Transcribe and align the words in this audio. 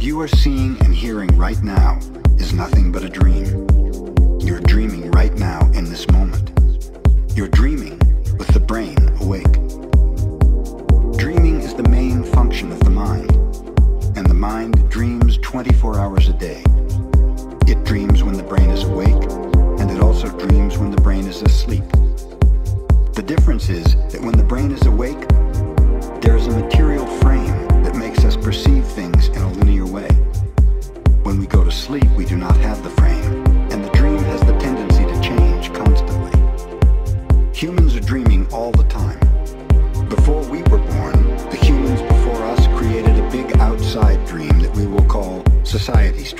What 0.00 0.06
you 0.06 0.20
are 0.22 0.28
seeing 0.28 0.82
and 0.82 0.94
hearing 0.94 1.28
right 1.36 1.62
now 1.62 1.98
is 2.38 2.54
nothing 2.54 2.90
but 2.90 3.04
a 3.04 3.08
dream. 3.10 3.44
You're 4.40 4.60
dreaming 4.60 5.10
right 5.10 5.34
now 5.34 5.60
in 5.72 5.84
this 5.84 6.08
moment. 6.08 6.52
You're 7.36 7.48
dreaming 7.48 7.98
with 8.38 8.46
the 8.46 8.60
brain 8.60 8.96
awake. 9.20 9.52
Dreaming 11.18 11.60
is 11.60 11.74
the 11.74 11.86
main 11.90 12.24
function 12.24 12.72
of 12.72 12.80
the 12.80 12.88
mind, 12.88 13.30
and 14.16 14.24
the 14.24 14.32
mind 14.32 14.88
dreams 14.88 15.36
24 15.42 15.98
hours 15.98 16.28
a 16.28 16.32
day. 16.32 16.62
It 17.70 17.84
dreams 17.84 18.22
when 18.22 18.38
the 18.38 18.42
brain 18.42 18.70
is 18.70 18.84
awake, 18.84 19.22
and 19.80 19.90
it 19.90 20.00
also 20.00 20.34
dreams 20.38 20.78
when 20.78 20.90
the 20.90 21.00
brain 21.02 21.26
is 21.26 21.42
asleep. 21.42 21.84
The 23.12 23.22
difference 23.26 23.68
is 23.68 23.96
that 24.12 24.22
when 24.22 24.38
the 24.38 24.44
brain 24.44 24.70
is 24.70 24.86
awake, 24.86 25.28
there 26.22 26.38
is 26.38 26.46
a 26.46 26.58
material 26.58 27.06
frame 27.20 27.59
makes 28.22 28.36
us 28.36 28.44
perceive 28.44 28.84
things 28.84 29.28
in 29.28 29.40
a 29.40 29.52
linear 29.54 29.86
way. 29.86 30.08
When 31.22 31.40
we 31.40 31.46
go 31.46 31.64
to 31.64 31.72
sleep, 31.72 32.04
we 32.18 32.26
do 32.26 32.36
not 32.36 32.54
have 32.58 32.82
the 32.82 32.90
frame, 32.90 33.46
and 33.72 33.82
the 33.82 33.88
dream 33.92 34.18
has 34.18 34.40
the 34.40 34.52
tendency 34.58 35.06
to 35.06 35.20
change 35.22 35.72
constantly. 35.72 36.38
Humans 37.54 37.96
are 37.96 38.00
dreaming 38.00 38.46
all 38.52 38.72
the 38.72 38.84
time. 38.84 39.18
Before 40.10 40.42
we 40.50 40.60
were 40.64 40.84
born, 40.92 41.28
the 41.48 41.58
humans 41.62 42.02
before 42.02 42.44
us 42.44 42.66
created 42.78 43.18
a 43.18 43.30
big 43.30 43.56
outside 43.56 44.26
dream 44.26 44.58
that 44.60 44.76
we 44.76 44.86
will 44.86 45.06
call 45.06 45.42
society's 45.64 46.34
dream. 46.34 46.39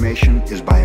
information 0.00 0.40
is 0.44 0.62
by 0.62 0.79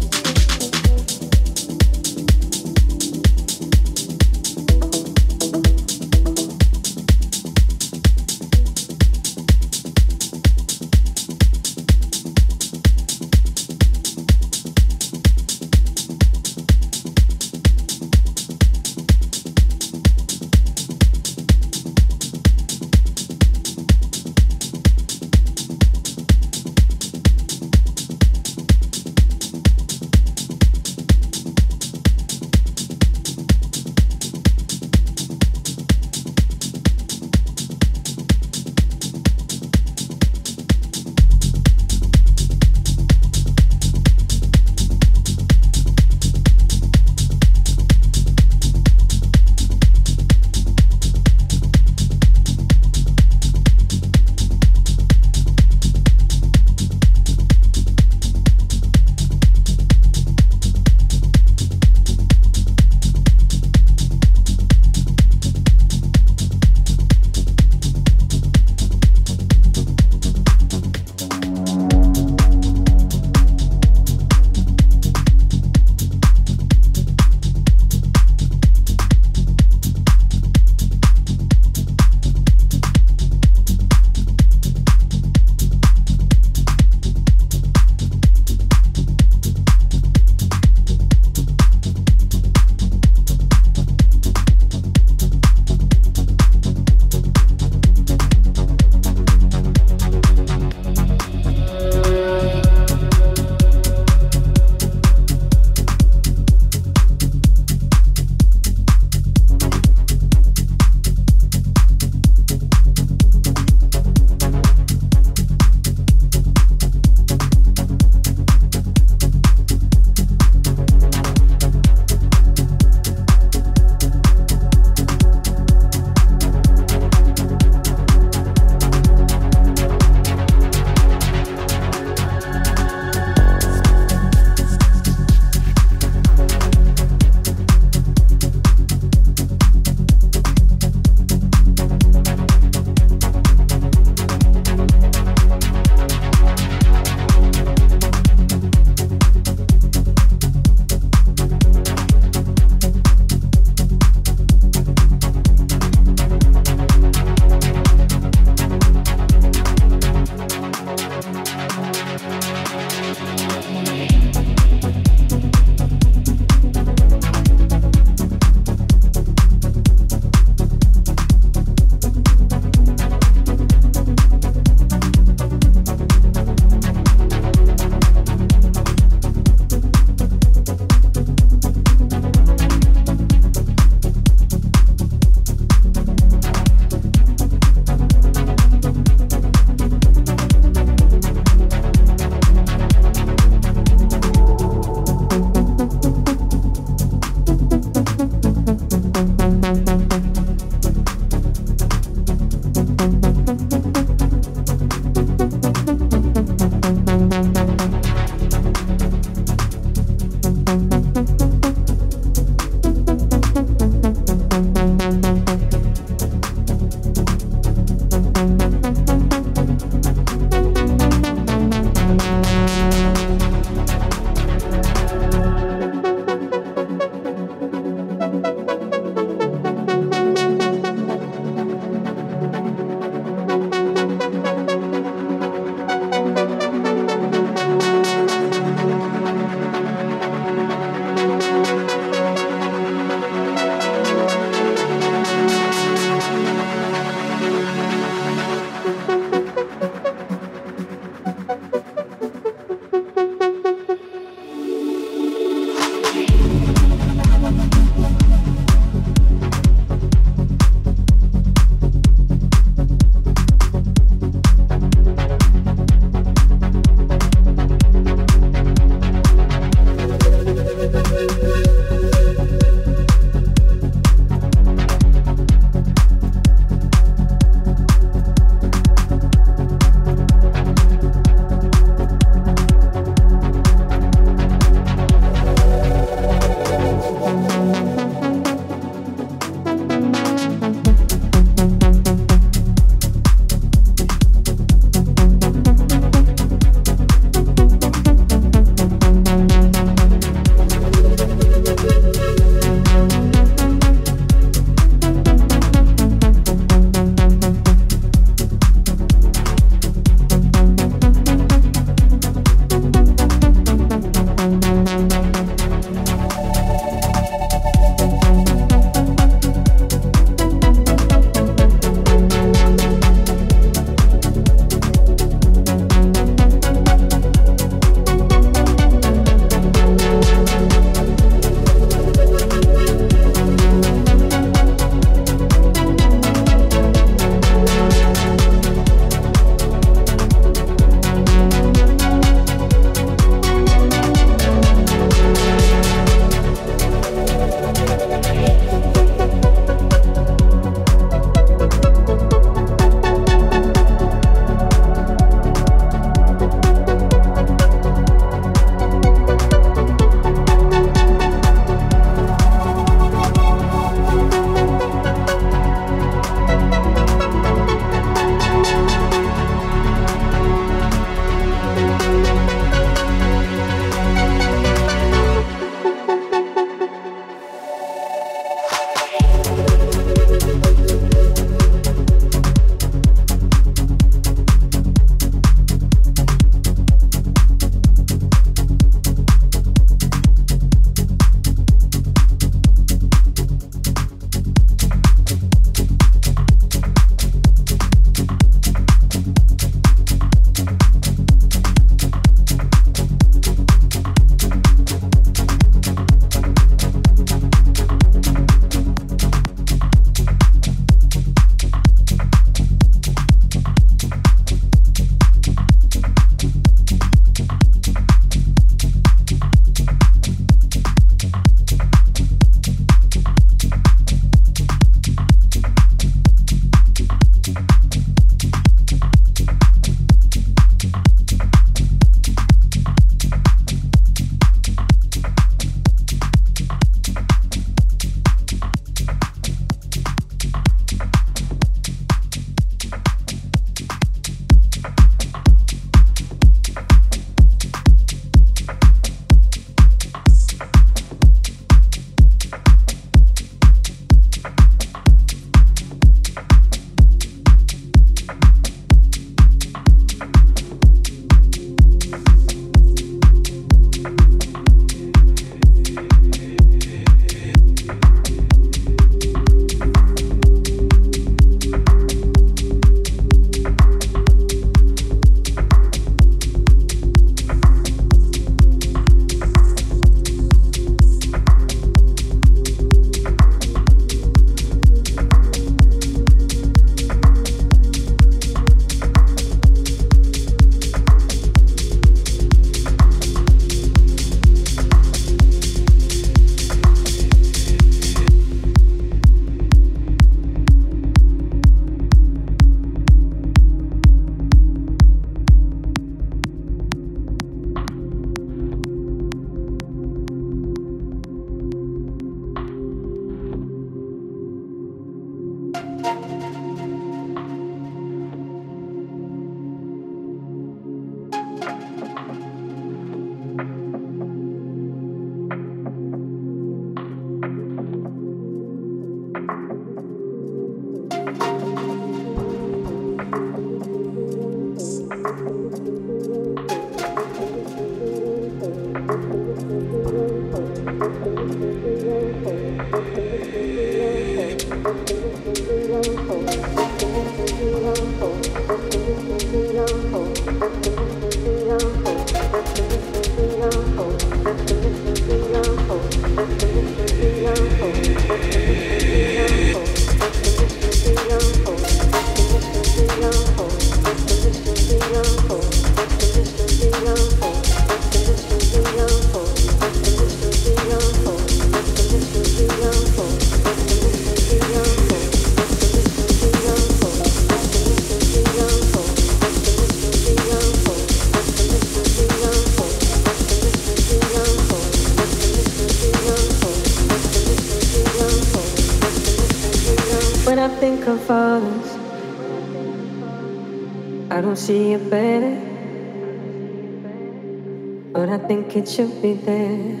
It 598.90 599.22
be 599.22 599.34
there. 599.34 600.00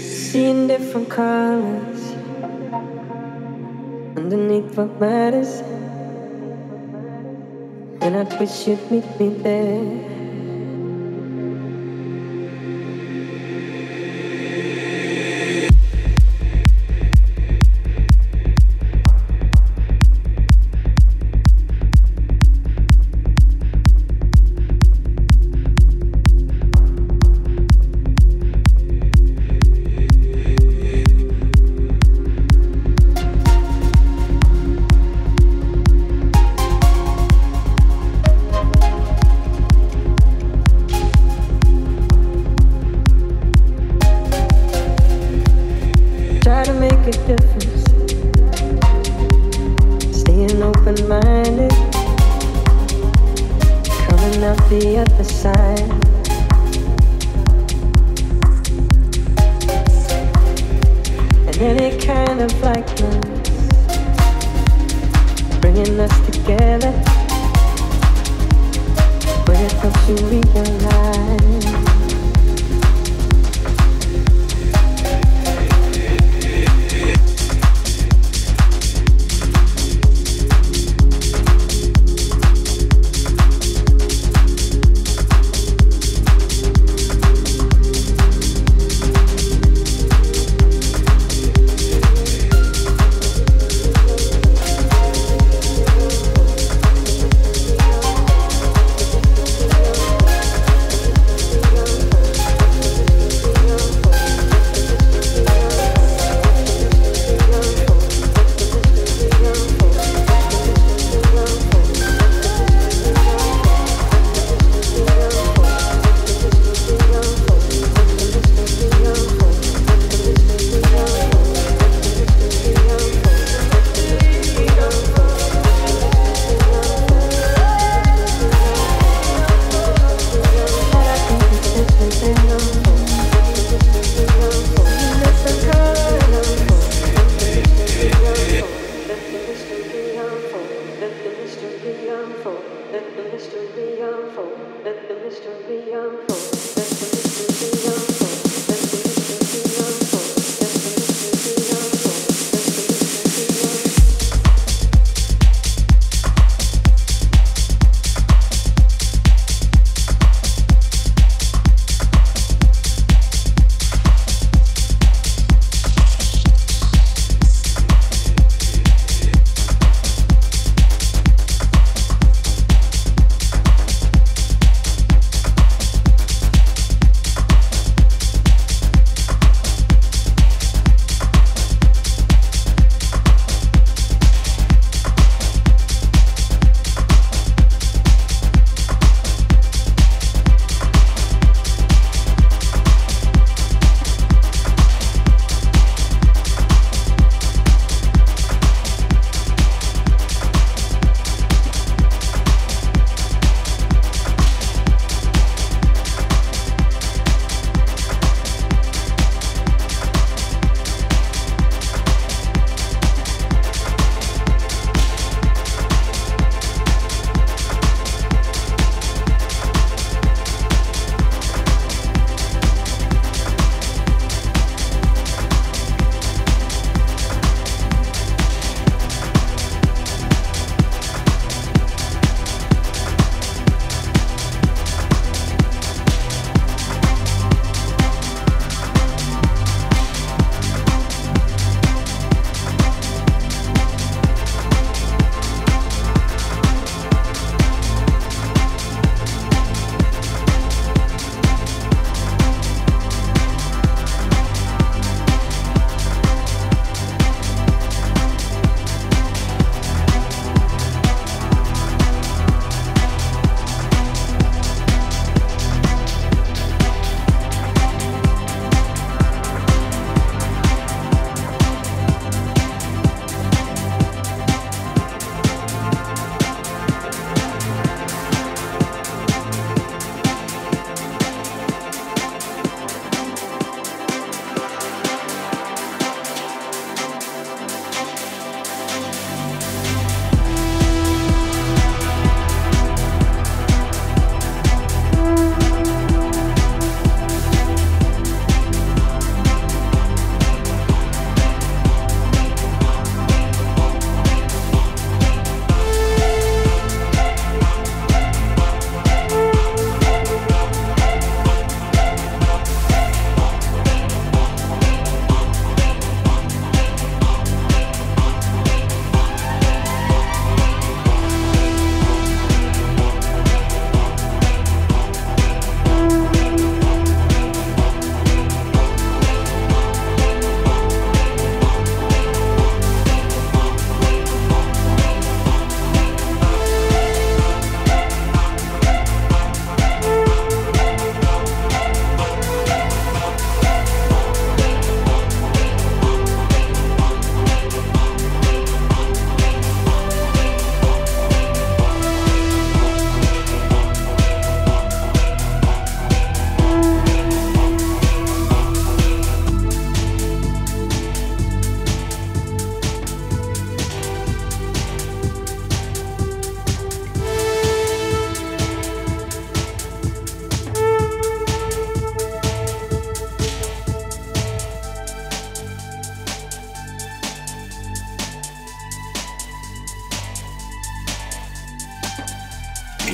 Seeing 0.00 0.66
different 0.66 1.08
colors 1.08 2.02
underneath 4.16 4.76
what 4.76 5.00
matters, 5.00 5.62
and 8.02 8.16
I 8.16 8.24
wish 8.38 8.66
you'd 8.66 8.90
meet 8.90 9.20
me 9.20 9.28
there. 9.28 10.17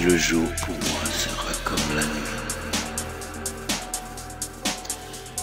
Le 0.01 0.17
jour 0.17 0.49
pour 0.65 0.75
moi 0.75 1.05
sera 1.13 1.53
comme 1.65 1.97
la 1.97 2.03
nuit. 2.03 2.35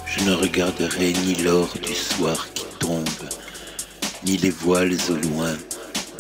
Je 0.06 0.24
ne 0.26 0.34
regarderai 0.34 1.14
ni 1.14 1.36
l'or 1.36 1.74
du 1.82 1.94
soir 1.94 2.48
qui 2.54 2.66
tombe, 2.80 3.08
ni 4.24 4.38
les 4.38 4.50
voiles 4.50 4.98
au 5.10 5.16
loin 5.16 5.56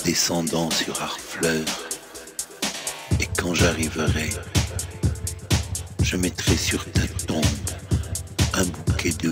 descendant 0.06 0.70
sur 0.72 1.02
Harfleur. 1.02 1.66
Et 3.20 3.28
quand 3.38 3.53
j'arriverai, 3.53 4.30
je 6.02 6.18
mettrai 6.18 6.56
sur 6.56 6.86
ta 6.91 7.08
tombe 7.28 7.45
un 8.53 8.66
bouquet 8.66 9.12
de 9.22 9.30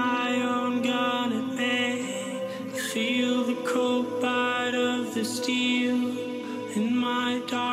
my 0.00 0.30
own 0.56 0.82
gun 0.82 1.28
at 1.40 1.48
bay. 1.56 1.96
I 2.74 2.78
feel 2.92 3.44
the 3.50 3.58
cold 3.72 4.08
bite 4.22 4.74
of 4.74 5.14
the 5.14 5.24
steel 5.24 5.98
in 6.78 6.86
my 6.96 7.42
dark. 7.46 7.69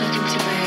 Speaking 0.00 0.14
to 0.14 0.38
my 0.46 0.59